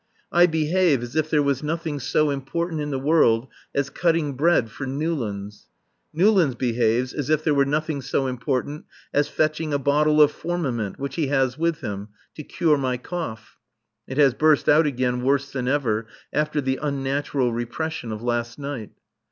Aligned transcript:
I 0.31 0.47
behave 0.47 1.03
as 1.03 1.15
if 1.15 1.29
there 1.29 1.43
was 1.43 1.61
nothing 1.61 1.99
so 1.99 2.31
important 2.31 2.81
in 2.81 2.89
the 2.89 2.97
world 2.97 3.47
as 3.75 3.91
cutting 3.91 4.33
bread 4.33 4.71
for 4.71 4.87
Newlands. 4.87 5.67
Newlands 6.11 6.55
behaves 6.55 7.13
as 7.13 7.29
if 7.29 7.43
there 7.43 7.53
were 7.53 7.65
nothing 7.67 8.01
so 8.01 8.25
important 8.25 8.85
as 9.13 9.27
fetching 9.27 9.73
a 9.73 9.77
bottle 9.77 10.19
of 10.19 10.31
formamint, 10.31 10.97
which 10.97 11.17
he 11.17 11.27
has 11.27 11.55
with 11.55 11.81
him, 11.81 12.07
to 12.33 12.41
cure 12.41 12.79
my 12.79 12.97
cough. 12.97 13.59
(It 14.07 14.17
has 14.17 14.33
burst 14.33 14.67
out 14.67 14.87
again 14.87 15.21
worse 15.21 15.51
than 15.51 15.67
ever 15.67 16.07
after 16.33 16.61
the 16.61 16.79
unnatural 16.81 17.53
repression 17.53 18.11
of 18.11 18.23
last 18.23 18.57
night.) 18.57 18.93